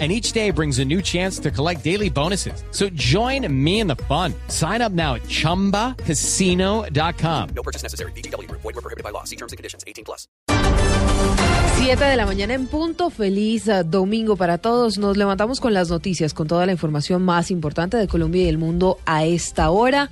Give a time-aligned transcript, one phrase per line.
[0.00, 2.64] and each day brings a new chance to collect daily bonuses.
[2.72, 4.34] So join me in the fun.
[4.48, 7.48] Sign up now at ChumbaCasino.com.
[7.54, 8.10] No purchase necessary.
[8.16, 8.50] BGW.
[8.50, 9.22] Void were prohibited by law.
[9.22, 9.84] See terms and conditions.
[9.86, 10.26] 18 plus.
[11.76, 13.10] 7 de la mañana en punto.
[13.10, 14.98] Feliz uh, domingo para todos.
[14.98, 18.58] Nos levantamos con las noticias, con toda la información más importante de Colombia y del
[18.58, 20.10] mundo a esta hora.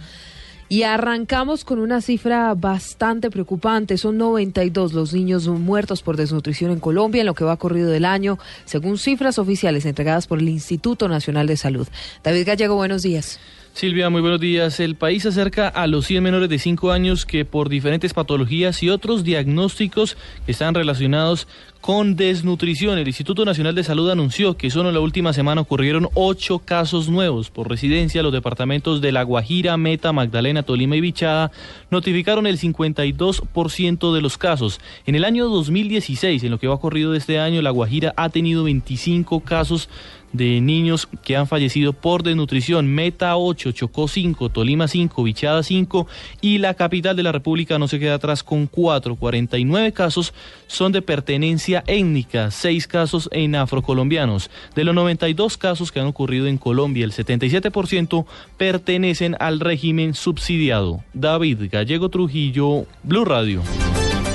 [0.73, 3.99] Y arrancamos con una cifra bastante preocupante.
[3.99, 8.07] Son 92 los niños muertos por desnutrición en Colombia en lo que va corrido del
[8.07, 11.87] año, según cifras oficiales entregadas por el Instituto Nacional de Salud.
[12.25, 13.39] David Gallego, buenos días.
[13.75, 14.81] Silvia, muy buenos días.
[14.81, 18.89] El país acerca a los 100 menores de 5 años que por diferentes patologías y
[18.89, 20.17] otros diagnósticos
[20.47, 21.49] que están relacionados
[21.83, 22.97] con desnutrición.
[22.97, 27.09] El Instituto Nacional de Salud anunció que solo en la última semana ocurrieron ocho casos
[27.09, 28.23] nuevos por residencia.
[28.23, 31.51] Los departamentos de La Guajira, Meta, Magdalena, Tolima y Bichada
[31.91, 34.81] notificaron el 52% de los casos.
[35.07, 38.29] En el año 2016, en lo que va ocurrido de este año, La Guajira ha
[38.29, 39.89] tenido 25 casos
[40.33, 42.87] de niños que han fallecido por desnutrición.
[42.87, 46.07] Meta 8, Chocó 5, Tolima 5, Bichada 5
[46.41, 49.17] y la capital de la República no se queda atrás con 4.
[49.17, 50.33] 49 casos
[50.67, 54.51] son de pertenencia étnica, 6 casos en afrocolombianos.
[54.75, 61.03] De los 92 casos que han ocurrido en Colombia, el 77% pertenecen al régimen subsidiado.
[61.15, 63.63] David Gallego Trujillo, Blue Radio.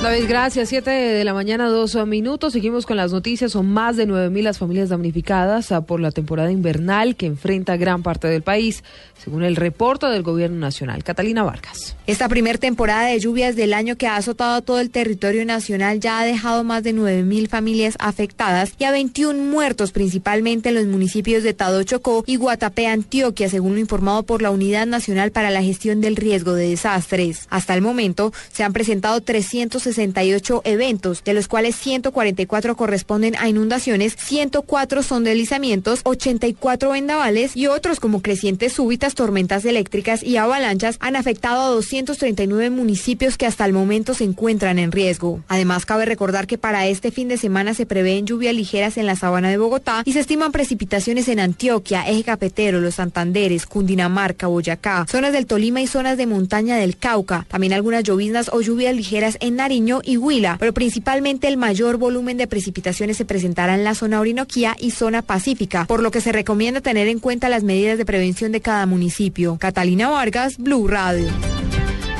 [0.02, 0.68] David, gracias.
[0.68, 2.52] Siete de la mañana, dos minutos.
[2.52, 3.50] Seguimos con las noticias.
[3.50, 7.76] Son más de nueve mil las familias damnificadas ah, por la temporada invernal que enfrenta
[7.76, 8.84] gran parte del país,
[9.22, 11.02] según el reporte del Gobierno Nacional.
[11.02, 11.96] Catalina Vargas.
[12.06, 16.20] Esta primer temporada de lluvias del año que ha azotado todo el territorio nacional ya
[16.20, 20.86] ha dejado más de nueve mil familias afectadas y a 21 muertos, principalmente en los
[20.86, 25.50] municipios de Tado Chocó y Guatapé, Antioquia, según lo informado por la Unidad Nacional para
[25.50, 27.48] la Gestión del Riesgo de Desastres.
[27.50, 33.48] Hasta el momento se han presentado 300 68 eventos, de los cuales 144 corresponden a
[33.48, 40.96] inundaciones, 104 son deslizamientos, 84 vendavales y otros como crecientes súbitas, tormentas eléctricas y avalanchas
[41.00, 45.40] han afectado a 239 municipios que hasta el momento se encuentran en riesgo.
[45.48, 49.16] Además, cabe recordar que para este fin de semana se prevén lluvias ligeras en la
[49.16, 55.06] sabana de Bogotá y se estiman precipitaciones en Antioquia, Eje Cafetero, Los Santanderes, Cundinamarca, Boyacá,
[55.08, 57.46] zonas del Tolima y zonas de montaña del Cauca.
[57.48, 62.36] También algunas lloviznas o lluvias ligeras en Nariño y Huila, pero principalmente el mayor volumen
[62.36, 66.32] de precipitaciones se presentará en la zona Orinoquía y zona Pacífica, por lo que se
[66.32, 69.56] recomienda tener en cuenta las medidas de prevención de cada municipio.
[69.58, 71.28] Catalina Vargas, Blue Radio.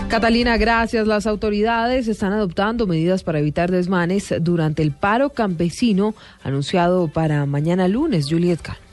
[0.08, 1.06] Catalina, gracias.
[1.06, 7.88] Las autoridades están adoptando medidas para evitar desmanes durante el paro campesino anunciado para mañana
[7.88, 8.26] lunes.
[8.30, 8.87] Juliet Kahn.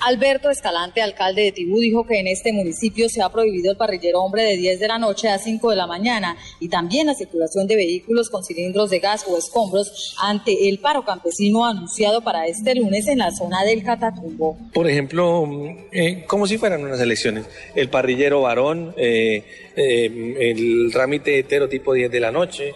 [0.00, 4.22] Alberto Escalante, alcalde de Tibú, dijo que en este municipio se ha prohibido el parrillero
[4.22, 7.66] hombre de 10 de la noche a 5 de la mañana y también la circulación
[7.66, 12.74] de vehículos con cilindros de gas o escombros ante el paro campesino anunciado para este
[12.74, 14.56] lunes en la zona del Catatumbo.
[14.72, 15.46] Por ejemplo,
[15.92, 17.44] eh, como si fueran unas elecciones,
[17.74, 19.44] el parrillero varón, eh,
[19.76, 22.74] eh, el trámite hetero tipo 10 de la noche,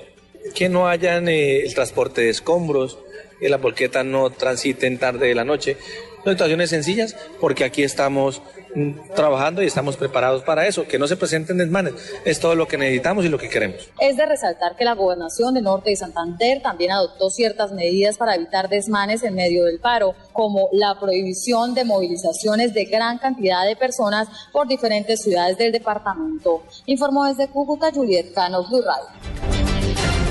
[0.55, 2.99] que no hayan el transporte de escombros,
[3.41, 5.79] que las volquetas no transiten tarde de la noche.
[6.25, 8.41] Son situaciones sencillas porque aquí estamos
[8.75, 11.95] mm, trabajando y estamos preparados para eso, que no se presenten desmanes.
[12.25, 13.91] Es todo lo que necesitamos y lo que queremos.
[14.01, 18.35] Es de resaltar que la gobernación de Norte de Santander también adoptó ciertas medidas para
[18.35, 23.77] evitar desmanes en medio del paro, como la prohibición de movilizaciones de gran cantidad de
[23.77, 26.63] personas por diferentes ciudades del departamento.
[26.87, 29.44] Informó desde Cúcuta Juliet Cano, Blue Radio.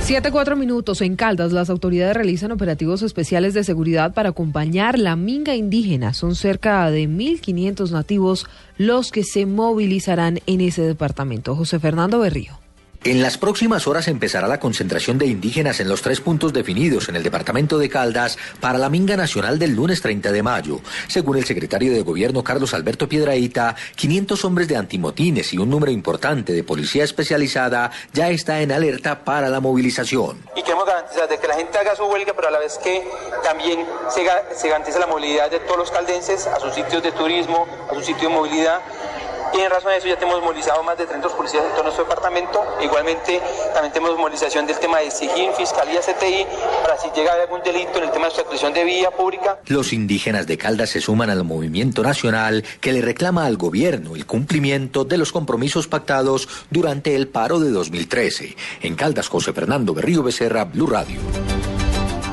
[0.03, 5.15] Siete cuatro minutos en Caldas, las autoridades realizan operativos especiales de seguridad para acompañar la
[5.15, 6.13] minga indígena.
[6.13, 8.45] Son cerca de 1.500 nativos
[8.77, 11.55] los que se movilizarán en ese departamento.
[11.55, 12.62] José Fernando Berrío.
[13.05, 17.17] En las próximas horas empezará la concentración de indígenas en los tres puntos definidos en
[17.17, 20.79] el departamento de Caldas para la Minga Nacional del lunes 30 de mayo.
[21.09, 25.91] Según el secretario de Gobierno Carlos Alberto Piedraíta, 500 hombres de antimotines y un número
[25.91, 30.41] importante de policía especializada ya está en alerta para la movilización.
[30.55, 33.05] Y queremos garantizar de que la gente haga su huelga, pero a la vez que
[33.43, 34.23] también se,
[34.69, 38.31] garantice la movilidad de todos los caldenses a sus sitios de turismo, a sus sitios
[38.31, 38.79] de movilidad
[39.53, 42.03] y en razón de eso ya tenemos movilizado más de 300 policías en todo nuestro
[42.05, 42.63] departamento.
[42.81, 43.41] Igualmente
[43.73, 46.45] también tenemos movilización del tema de SIGIN, Fiscalía, CTI,
[46.81, 49.59] para si llega a haber algún delito en el tema de obstrucción de vía pública.
[49.67, 54.25] Los indígenas de Caldas se suman al movimiento nacional que le reclama al gobierno el
[54.25, 58.55] cumplimiento de los compromisos pactados durante el paro de 2013.
[58.81, 61.19] En Caldas, José Fernando Berrío Becerra, Blue Radio.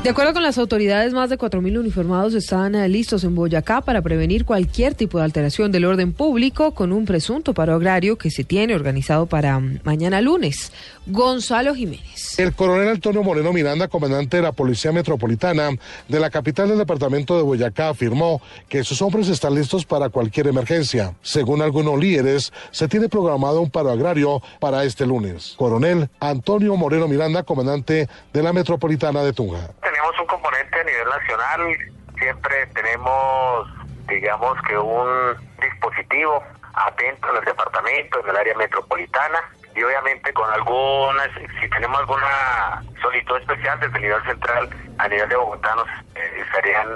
[0.02, 4.00] De acuerdo con las autoridades, más de 4.000 uniformados están eh, listos en Boyacá para
[4.00, 8.42] prevenir cualquier tipo de alteración del orden público con un presunto paro agrario que se
[8.42, 10.72] tiene organizado para mm, mañana lunes.
[11.04, 12.38] Gonzalo Jiménez.
[12.38, 15.68] El coronel Antonio Moreno Miranda, comandante de la Policía Metropolitana
[16.08, 20.46] de la capital del departamento de Boyacá, afirmó que sus hombres están listos para cualquier
[20.46, 21.14] emergencia.
[21.20, 25.56] Según algunos líderes, se tiene programado un paro agrario para este lunes.
[25.58, 29.68] Coronel Antonio Moreno Miranda, comandante de la Metropolitana de Tunja
[30.00, 31.76] tenemos un componente a nivel nacional,
[32.18, 33.68] siempre tenemos,
[34.08, 36.42] digamos que un dispositivo
[36.72, 39.40] atento en el departamento, en el área metropolitana,
[39.74, 41.28] y obviamente con algunas,
[41.60, 46.44] si tenemos alguna solicitud especial desde el nivel central, a nivel de Bogotá nos eh,
[46.46, 46.88] estarían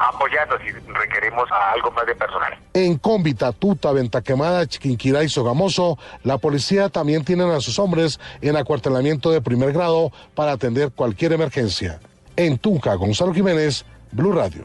[0.00, 2.58] apoyando si requerimos algo más de personal.
[2.74, 8.56] En Cómbita, Tuta, Ventaquemada, Chiquinquirá y Sogamoso, la policía también tiene a sus hombres en
[8.56, 12.00] acuartelamiento de primer grado para atender cualquier emergencia.
[12.36, 14.64] En Tunca, Gonzalo Jiménez, Blue Radio.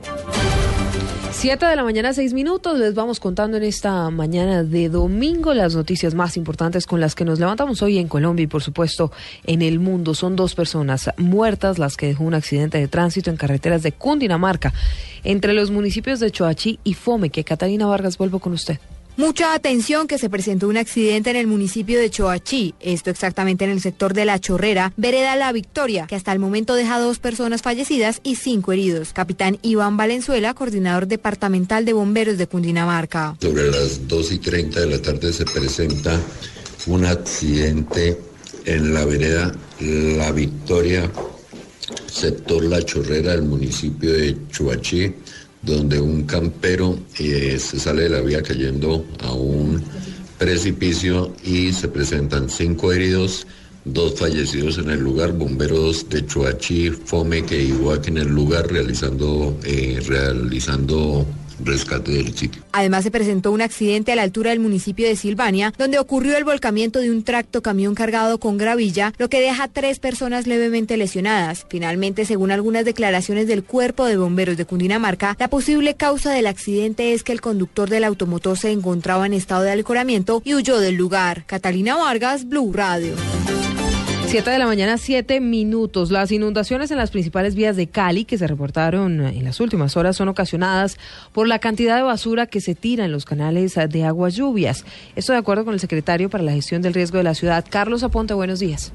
[1.38, 2.80] Siete de la mañana, seis minutos.
[2.80, 7.26] Les vamos contando en esta mañana de domingo las noticias más importantes con las que
[7.26, 9.12] nos levantamos hoy en Colombia y, por supuesto,
[9.46, 10.14] en el mundo.
[10.14, 14.74] Son dos personas muertas las que dejó un accidente de tránsito en carreteras de Cundinamarca,
[15.26, 17.30] entre los municipios de Choachí y Fome.
[17.30, 18.80] Que Catalina Vargas, vuelvo con usted.
[19.18, 23.72] Mucha atención que se presentó un accidente en el municipio de Choachí, esto exactamente en
[23.72, 27.62] el sector de La Chorrera, Vereda La Victoria, que hasta el momento deja dos personas
[27.62, 29.14] fallecidas y cinco heridos.
[29.14, 33.38] Capitán Iván Valenzuela, coordinador departamental de bomberos de Cundinamarca.
[33.40, 36.20] Sobre las 2 y 30 de la tarde se presenta
[36.88, 38.20] un accidente
[38.66, 41.10] en la vereda La Victoria,
[42.08, 45.14] sector La Chorrera del municipio de Choachí
[45.66, 49.84] donde un campero eh, se sale de la vía cayendo a un
[50.38, 53.48] precipicio y se presentan cinco heridos,
[53.86, 58.72] dos fallecidos en el lugar, bomberos de Chuachi, Fome, que igual que en el lugar
[58.72, 61.26] realizando, eh, realizando
[61.63, 62.63] rescate del sitio.
[62.72, 66.44] Además se presentó un accidente a la altura del municipio de Silvania, donde ocurrió el
[66.44, 71.66] volcamiento de un tracto camión cargado con gravilla, lo que deja tres personas levemente lesionadas.
[71.69, 77.13] Finalmente, según algunas declaraciones del cuerpo de bomberos de Cundinamarca, la posible causa del accidente
[77.13, 80.96] es que el conductor del automotor se encontraba en estado de alcoramiento y huyó del
[80.96, 81.46] lugar.
[81.46, 83.13] Catalina Vargas, Blue Radio.
[84.36, 86.12] 7 de la mañana, 7 minutos.
[86.12, 90.18] Las inundaciones en las principales vías de Cali que se reportaron en las últimas horas
[90.18, 90.98] son ocasionadas
[91.32, 94.84] por la cantidad de basura que se tira en los canales de aguas lluvias.
[95.16, 98.04] Esto de acuerdo con el secretario para la gestión del riesgo de la ciudad, Carlos
[98.04, 98.34] Aponte.
[98.34, 98.92] Buenos días.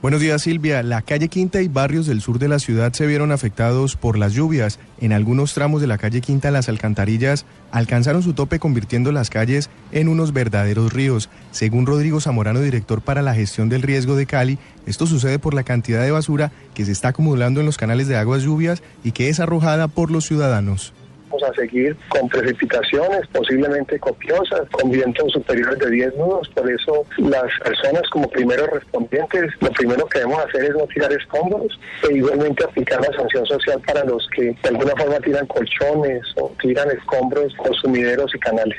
[0.00, 0.84] Buenos días Silvia.
[0.84, 4.32] La calle Quinta y barrios del sur de la ciudad se vieron afectados por las
[4.32, 4.78] lluvias.
[5.00, 9.70] En algunos tramos de la calle Quinta las alcantarillas alcanzaron su tope convirtiendo las calles
[9.90, 11.28] en unos verdaderos ríos.
[11.50, 15.64] Según Rodrigo Zamorano, director para la gestión del riesgo de Cali, esto sucede por la
[15.64, 19.30] cantidad de basura que se está acumulando en los canales de aguas lluvias y que
[19.30, 20.94] es arrojada por los ciudadanos
[21.28, 26.48] vamos a seguir con precipitaciones posiblemente copiosas, con vientos superiores de 10 nudos.
[26.48, 31.12] Por eso las personas como primeros respondientes, lo primero que debemos hacer es no tirar
[31.12, 31.78] escombros
[32.08, 36.52] e igualmente aplicar la sanción social para los que de alguna forma tiran colchones o
[36.60, 38.78] tiran escombros consumideros y canales.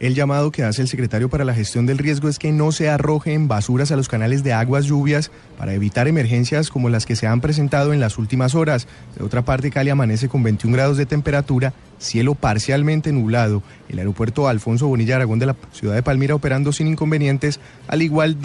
[0.00, 2.88] El llamado que hace el secretario para la gestión del riesgo es que no se
[2.88, 7.26] arrojen basuras a los canales de aguas lluvias para evitar emergencias como las que se
[7.26, 8.86] han presentado en las últimas horas.
[9.18, 13.64] De otra parte, Cali amanece con 21 grados de temperatura, cielo parcialmente nublado.
[13.88, 18.36] El aeropuerto Alfonso Bonilla Aragón de la ciudad de Palmira operando sin inconvenientes, al igual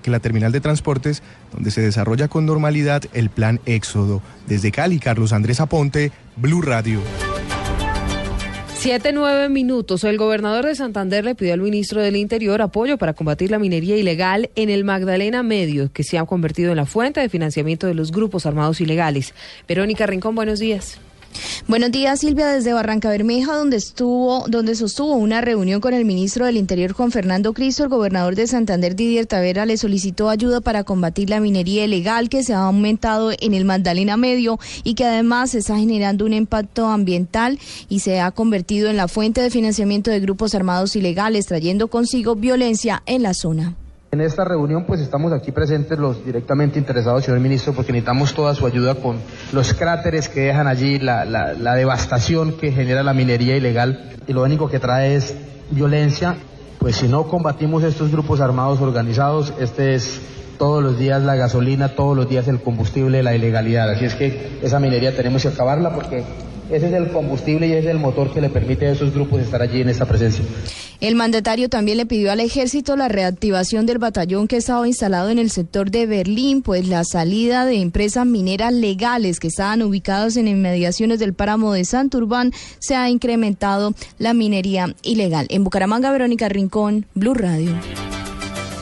[0.00, 4.22] que la terminal de transportes, donde se desarrolla con normalidad el plan Éxodo.
[4.48, 7.02] Desde Cali, Carlos Andrés Aponte, Blue Radio.
[8.84, 10.04] Siete, nueve minutos.
[10.04, 13.96] El gobernador de Santander le pidió al ministro del Interior apoyo para combatir la minería
[13.96, 17.94] ilegal en el Magdalena Medio, que se ha convertido en la fuente de financiamiento de
[17.94, 19.32] los grupos armados ilegales.
[19.66, 21.00] Verónica Rincón, buenos días.
[21.66, 26.44] Buenos días, Silvia, desde Barranca Bermeja, donde estuvo, donde sostuvo una reunión con el ministro
[26.44, 30.84] del Interior, Juan Fernando Cristo, el gobernador de Santander, Didier Tavera, le solicitó ayuda para
[30.84, 35.54] combatir la minería ilegal que se ha aumentado en el Magdalena Medio y que además
[35.54, 40.20] está generando un impacto ambiental y se ha convertido en la fuente de financiamiento de
[40.20, 43.74] grupos armados ilegales, trayendo consigo violencia en la zona.
[44.14, 48.54] En esta reunión pues estamos aquí presentes los directamente interesados, señor ministro, porque necesitamos toda
[48.54, 49.16] su ayuda con
[49.52, 54.44] los cráteres que dejan allí, la, la, devastación que genera la minería ilegal y lo
[54.44, 55.34] único que trae es
[55.72, 56.36] violencia
[56.78, 60.20] pues si no combatimos estos grupos armados organizados, este es
[60.58, 63.90] todos los días la gasolina, todos los días el combustible, la ilegalidad.
[63.90, 66.22] Así es que esa minería tenemos que acabarla porque
[66.70, 69.40] ese es el combustible y ese es el motor que le permite a esos grupos
[69.40, 70.44] estar allí en esta presencia.
[71.00, 75.38] El mandatario también le pidió al ejército la reactivación del batallón que estaba instalado en
[75.38, 80.48] el sector de Berlín, pues la salida de empresas mineras legales que estaban ubicadas en
[80.48, 85.46] inmediaciones del páramo de Santurbán se ha incrementado la minería ilegal.
[85.50, 87.72] En Bucaramanga, Verónica Rincón, Blue Radio.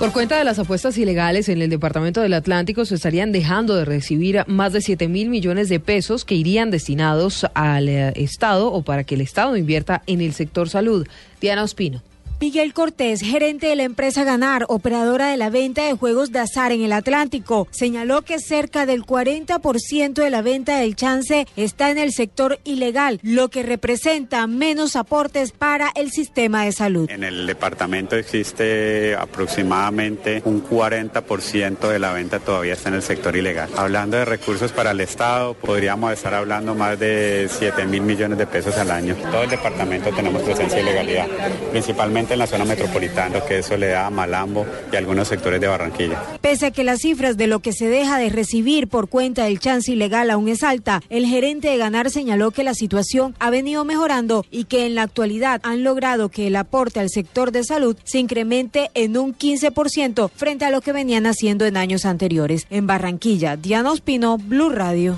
[0.02, 3.84] Por cuenta de las apuestas ilegales en el Departamento del Atlántico, se estarían dejando de
[3.84, 8.82] recibir más de 7 mil millones de pesos que irían destinados al eh, Estado o
[8.82, 11.06] para que el Estado invierta en el sector salud.
[11.40, 12.02] Diana Ospino.
[12.42, 16.72] Miguel Cortés, gerente de la empresa Ganar, operadora de la venta de juegos de azar
[16.72, 21.98] en el Atlántico, señaló que cerca del 40% de la venta del chance está en
[21.98, 27.08] el sector ilegal, lo que representa menos aportes para el sistema de salud.
[27.12, 33.36] En el departamento existe aproximadamente un 40% de la venta todavía está en el sector
[33.36, 33.70] ilegal.
[33.76, 38.48] Hablando de recursos para el Estado, podríamos estar hablando más de 7 mil millones de
[38.48, 39.14] pesos al año.
[39.30, 41.28] Todo el departamento tenemos presencia de ilegalidad,
[41.70, 46.22] principalmente en la zona metropolitana, que es Soledad, Malambo y algunos sectores de Barranquilla.
[46.40, 49.60] Pese a que las cifras de lo que se deja de recibir por cuenta del
[49.60, 53.84] chance ilegal aún es alta, el gerente de Ganar señaló que la situación ha venido
[53.84, 57.96] mejorando y que en la actualidad han logrado que el aporte al sector de salud
[58.04, 62.66] se incremente en un 15% frente a lo que venían haciendo en años anteriores.
[62.70, 65.16] En Barranquilla, Diana Ospino, Blue Radio.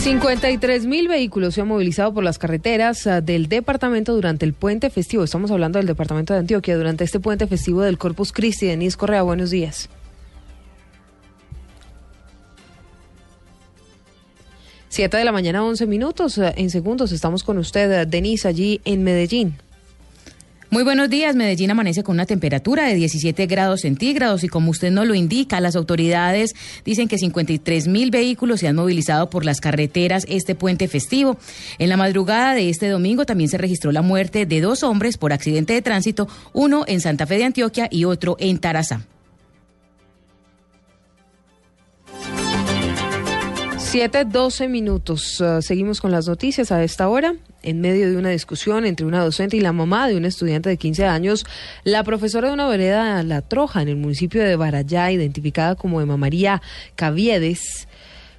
[0.00, 4.88] 53 mil vehículos se han movilizado por las carreteras uh, del departamento durante el puente
[4.88, 5.24] festivo.
[5.24, 8.64] Estamos hablando del departamento de Antioquia durante este puente festivo del Corpus Christi.
[8.64, 9.90] Denise Correa, buenos días.
[14.88, 16.38] Siete de la mañana, 11 minutos.
[16.38, 19.58] Uh, en segundos estamos con usted, uh, Denise, allí en Medellín.
[20.72, 21.34] Muy buenos días.
[21.34, 25.60] Medellín amanece con una temperatura de 17 grados centígrados y como usted nos lo indica,
[25.60, 30.86] las autoridades dicen que 53 mil vehículos se han movilizado por las carreteras este puente
[30.86, 31.38] festivo.
[31.80, 35.32] En la madrugada de este domingo también se registró la muerte de dos hombres por
[35.32, 39.04] accidente de tránsito, uno en Santa Fe de Antioquia y otro en Tarazá.
[43.90, 45.40] Siete, doce minutos.
[45.40, 47.34] Uh, seguimos con las noticias a esta hora.
[47.64, 50.76] En medio de una discusión entre una docente y la mamá de un estudiante de
[50.76, 51.44] 15 años,
[51.82, 56.16] la profesora de una vereda La Troja, en el municipio de Barayá, identificada como Emma
[56.16, 56.62] María
[56.94, 57.88] Caviedes,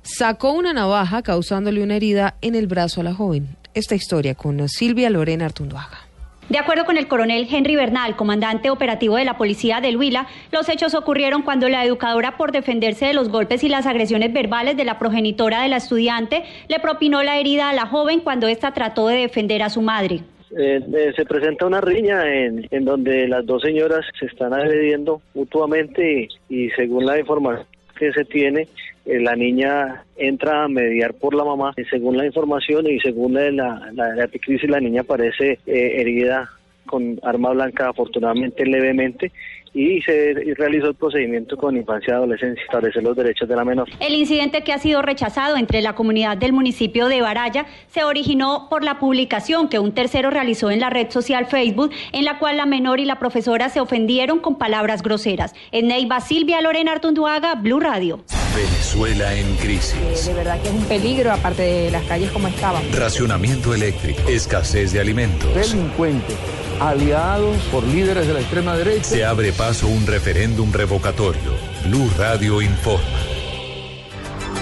[0.04, 3.58] sacó una navaja causándole una herida en el brazo a la joven.
[3.74, 6.11] Esta historia con Silvia Lorena Artunduaga.
[6.52, 10.68] De acuerdo con el coronel Henry Bernal, comandante operativo de la policía del Huila, los
[10.68, 14.84] hechos ocurrieron cuando la educadora, por defenderse de los golpes y las agresiones verbales de
[14.84, 19.08] la progenitora de la estudiante, le propinó la herida a la joven cuando ésta trató
[19.08, 20.24] de defender a su madre.
[20.60, 25.22] Eh, eh, se presenta una riña en, en, donde las dos señoras se están agrediendo
[25.34, 27.66] mutuamente y, y según la información
[28.02, 28.68] que se tiene,
[29.06, 31.72] eh, la niña entra a mediar por la mamá.
[31.78, 36.50] Y según la información y según la, la, la crisis, la niña aparece eh, herida
[36.88, 39.32] con arma blanca, afortunadamente levemente,
[39.74, 43.88] y se realizó el procedimiento con infancia y adolescencia, establecer los derechos de la menor.
[44.00, 48.68] El incidente que ha sido rechazado entre la comunidad del municipio de Baraya se originó
[48.70, 52.58] por la publicación que un tercero realizó en la red social Facebook, en la cual
[52.58, 55.56] la menor y la profesora se ofendieron con palabras groseras.
[55.72, 58.24] En Neiva, Silvia Lorena Artunduaga, Blue Radio.
[58.56, 60.26] Venezuela en crisis.
[60.28, 62.84] de verdad que es un peligro, aparte de las calles como estaban.
[62.94, 65.54] Racionamiento eléctrico, escasez de alimentos.
[65.56, 66.38] Delincuentes
[66.82, 69.04] aliados por líderes de la extrema derecha.
[69.04, 71.52] Se abre paso un referéndum revocatorio.
[71.86, 73.20] Blue Radio informa.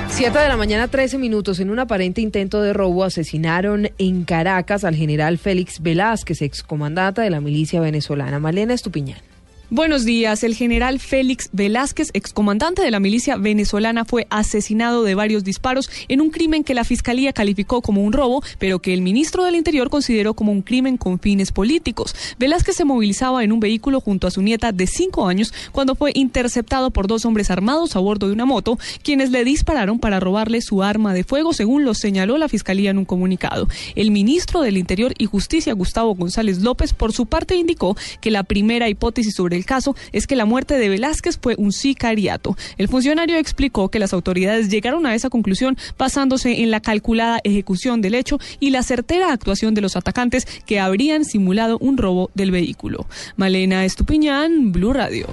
[0.09, 1.61] 7 de la mañana, 13 minutos.
[1.61, 7.29] En un aparente intento de robo asesinaron en Caracas al general Félix Velázquez, excomandante de
[7.29, 8.39] la milicia venezolana.
[8.39, 9.28] Malena Estupiñán.
[9.71, 10.43] Buenos días.
[10.43, 16.21] El general Félix Velázquez, excomandante de la milicia venezolana, fue asesinado de varios disparos en
[16.21, 19.91] un crimen que la Fiscalía calificó como un robo, pero que el ministro del Interior
[19.91, 22.15] consideró como un crimen con fines políticos.
[22.39, 26.13] Velázquez se movilizaba en un vehículo junto a su nieta de cinco años cuando fue
[26.15, 30.61] interceptado por dos hombres armados a bordo de una moto, quienes le dispararon para robarle
[30.61, 33.67] su arma de fuego, según lo señaló la Fiscalía en un comunicado.
[33.93, 38.41] El ministro del Interior y Justicia, Gustavo González López, por su parte indicó que la
[38.41, 42.55] primera hipótesis sobre el caso es que la muerte de Velázquez fue un sicariato.
[42.77, 48.01] El funcionario explicó que las autoridades llegaron a esa conclusión basándose en la calculada ejecución
[48.01, 52.51] del hecho y la certera actuación de los atacantes que habrían simulado un robo del
[52.51, 53.05] vehículo.
[53.35, 55.27] Malena Estupiñán, Blue Radio.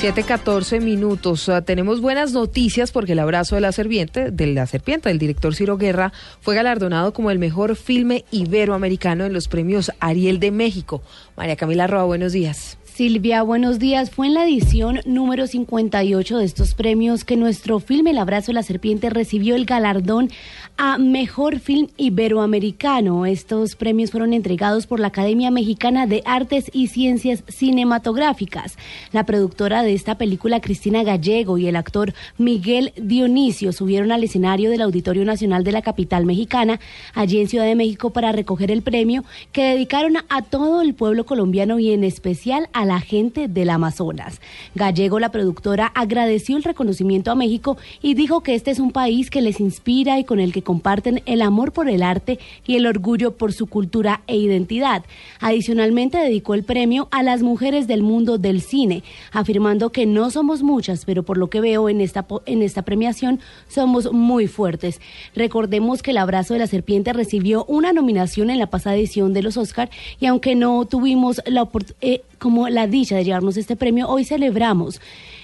[0.00, 1.48] 7:14 minutos.
[1.48, 5.54] Uh, tenemos buenas noticias porque el abrazo de la serpiente, de la serpiente, del director
[5.54, 6.12] Ciro Guerra,
[6.42, 11.02] fue galardonado como el mejor filme iberoamericano en los premios Ariel de México.
[11.34, 12.76] María Camila Roa, buenos días.
[12.96, 14.10] Silvia, buenos días.
[14.10, 18.54] Fue en la edición número 58 de estos premios que nuestro filme El abrazo de
[18.54, 20.30] la serpiente recibió el galardón
[20.78, 23.26] a Mejor Film Iberoamericano.
[23.26, 28.78] Estos premios fueron entregados por la Academia Mexicana de Artes y Ciencias Cinematográficas.
[29.12, 34.70] La productora de esta película, Cristina Gallego, y el actor Miguel Dionisio subieron al escenario
[34.70, 36.80] del Auditorio Nacional de la capital mexicana,
[37.12, 39.22] allí en Ciudad de México, para recoger el premio
[39.52, 44.40] que dedicaron a todo el pueblo colombiano y en especial a la gente del Amazonas.
[44.74, 49.30] Gallego, la productora, agradeció el reconocimiento a México y dijo que este es un país
[49.30, 52.86] que les inspira y con el que comparten el amor por el arte y el
[52.86, 55.04] orgullo por su cultura e identidad.
[55.40, 59.02] Adicionalmente, dedicó el premio a las mujeres del mundo del cine,
[59.32, 63.40] afirmando que no somos muchas, pero por lo que veo en esta, en esta premiación
[63.68, 65.00] somos muy fuertes.
[65.34, 69.42] Recordemos que El Abrazo de la Serpiente recibió una nominación en la pasada edición de
[69.42, 69.90] los Oscar
[70.20, 71.68] y aunque no tuvimos la
[72.00, 75.00] eh, como la dicha de llevarnos este premio, hoy celebramos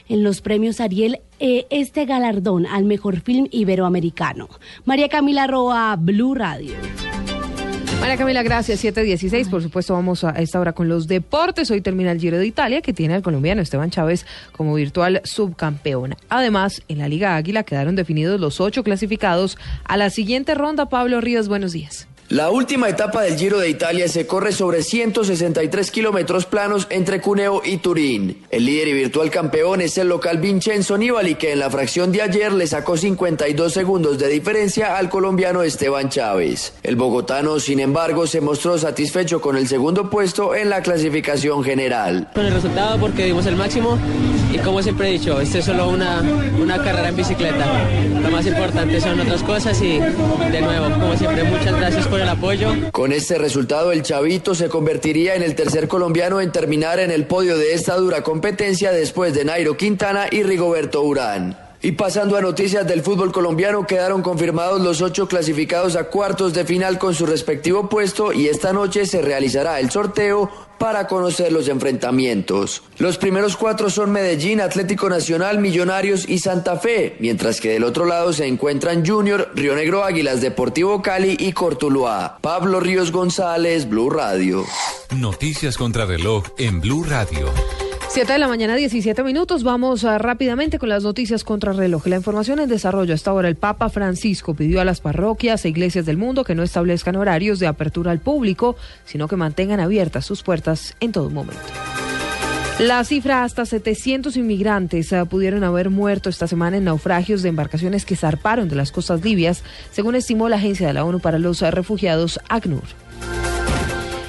[0.08, 4.48] en los premios Ariel eh, este galardón al mejor film iberoamericano.
[4.84, 6.74] María Camila Roa, Blue Radio.
[8.00, 8.80] María Camila, gracias.
[8.80, 9.48] 716.
[9.48, 11.70] Por supuesto, vamos a esta hora con los deportes.
[11.70, 16.16] Hoy termina el Giro de Italia, que tiene al colombiano Esteban Chávez como virtual subcampeón.
[16.28, 20.88] Además, en la Liga Águila quedaron definidos los ocho clasificados a la siguiente ronda.
[20.88, 22.08] Pablo Ríos, buenos días.
[22.32, 27.60] La última etapa del Giro de Italia se corre sobre 163 kilómetros planos entre Cuneo
[27.62, 28.46] y Turín.
[28.48, 32.22] El líder y virtual campeón es el local Vincenzo Nibali, que en la fracción de
[32.22, 36.72] ayer le sacó 52 segundos de diferencia al colombiano Esteban Chávez.
[36.82, 42.30] El bogotano, sin embargo, se mostró satisfecho con el segundo puesto en la clasificación general.
[42.32, 43.98] Con el resultado porque dimos el máximo
[44.52, 46.20] y como siempre he dicho, esto es solo una,
[46.60, 47.66] una carrera en bicicleta.
[48.22, 52.28] Lo más importante son otras cosas y de nuevo, como siempre, muchas gracias por el
[52.28, 52.72] apoyo.
[52.92, 57.26] Con este resultado, el Chavito se convertiría en el tercer colombiano en terminar en el
[57.26, 61.61] podio de esta dura competencia después de Nairo Quintana y Rigoberto Urán.
[61.84, 66.64] Y pasando a noticias del fútbol colombiano, quedaron confirmados los ocho clasificados a cuartos de
[66.64, 70.48] final con su respectivo puesto y esta noche se realizará el sorteo
[70.78, 72.82] para conocer los enfrentamientos.
[72.98, 78.04] Los primeros cuatro son Medellín, Atlético Nacional, Millonarios y Santa Fe, mientras que del otro
[78.04, 82.38] lado se encuentran Junior, Río Negro Águilas, Deportivo Cali y Cortuluá.
[82.40, 84.64] Pablo Ríos González, Blue Radio.
[85.16, 87.52] Noticias contra reloj en Blue Radio.
[88.12, 89.64] 7 de la mañana, 17 minutos.
[89.64, 92.06] Vamos a, rápidamente con las noticias contra reloj.
[92.08, 93.14] La información en desarrollo.
[93.14, 96.62] Hasta ahora, el Papa Francisco pidió a las parroquias e iglesias del mundo que no
[96.62, 101.62] establezcan horarios de apertura al público, sino que mantengan abiertas sus puertas en todo momento.
[102.78, 108.04] La cifra hasta 700 inmigrantes uh, pudieron haber muerto esta semana en naufragios de embarcaciones
[108.04, 111.62] que zarparon de las costas libias, según estimó la Agencia de la ONU para los
[111.62, 113.01] Refugiados, ACNUR.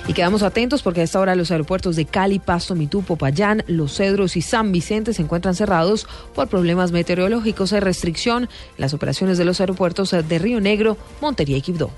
[0.06, 3.96] Y quedamos atentos porque a esta hora los aeropuertos de Cali, Pasto, Mitú, Popayán, Los
[3.96, 9.38] Cedros y San Vicente se encuentran cerrados por problemas meteorológicos y restricción en las operaciones
[9.38, 11.90] de los aeropuertos de Río Negro, Montería y Quibdó.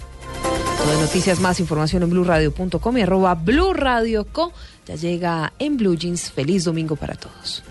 [0.78, 4.54] Todas noticias más información en blurradio.com y arroba blurradioco.
[4.86, 6.30] Ya llega en Blue Jeans.
[6.30, 7.64] Feliz domingo para todos.